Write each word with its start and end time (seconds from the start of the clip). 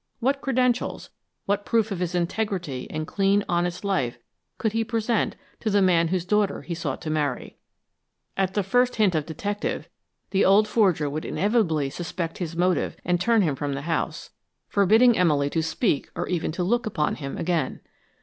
What 0.19 0.41
credentials, 0.41 1.11
what 1.45 1.63
proof 1.63 1.91
of 1.91 1.99
his 1.99 2.15
integrity 2.15 2.89
and 2.89 3.05
clean, 3.05 3.45
honest 3.47 3.85
life 3.85 4.17
could 4.57 4.71
he 4.73 4.83
present 4.83 5.35
to 5.59 5.69
the 5.69 5.79
man 5.79 6.07
whose 6.07 6.25
daughter 6.25 6.63
he 6.63 6.73
sought 6.73 7.03
to 7.03 7.11
marry? 7.11 7.57
At 8.35 8.55
the 8.55 8.63
first 8.63 8.95
hint 8.95 9.13
of 9.13 9.27
"detective" 9.27 9.87
the 10.31 10.43
old 10.43 10.67
forger 10.67 11.07
would 11.07 11.23
inevitably 11.23 11.91
suspect 11.91 12.39
his 12.39 12.55
motive 12.55 12.97
and 13.05 13.21
turn 13.21 13.43
him 13.43 13.53
from 13.55 13.73
the 13.73 13.81
house, 13.83 14.31
forbidding 14.67 15.15
Emily 15.15 15.51
to 15.51 15.61
speak 15.61 16.05
to 16.15 16.21
or 16.21 16.27
even 16.29 16.49
look 16.57 16.87
upon 16.87 17.17
him 17.21 17.37
again. 17.37 17.79